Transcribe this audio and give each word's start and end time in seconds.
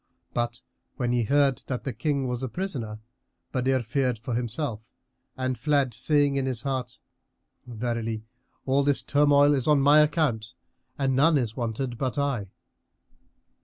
But 0.33 0.61
when 0.95 1.11
he 1.11 1.25
heard 1.25 1.61
that 1.67 1.83
the 1.83 1.93
King 1.93 2.27
was 2.27 2.41
a 2.41 2.49
prisoner, 2.49 2.97
Badr 3.51 3.81
feared 3.81 4.17
for 4.17 4.33
himself 4.33 4.81
and 5.37 5.59
fled, 5.59 5.93
saying 5.93 6.37
in 6.37 6.47
his 6.47 6.63
heart, 6.63 6.97
"Verily, 7.67 8.23
all 8.65 8.81
this 8.83 9.03
turmoil 9.03 9.53
is 9.53 9.67
on 9.67 9.79
my 9.79 9.99
account 9.99 10.55
and 10.97 11.15
none 11.15 11.37
is 11.37 11.55
wanted 11.55 11.99
but 11.99 12.17
I." 12.17 12.49